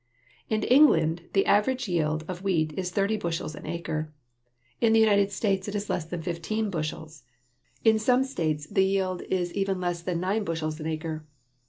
[0.49, 4.11] In England the average yield of wheat is thirty bushels an acre,
[4.79, 7.21] in the United States it is less than fifteen bushels!
[7.83, 11.23] In some states the yield is even less than nine bushels an acre.